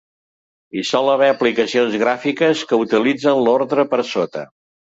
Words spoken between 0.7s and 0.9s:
Hi